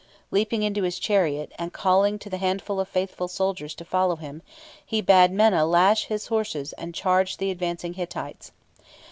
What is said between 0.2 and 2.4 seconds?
Leaping into his chariot, and calling to the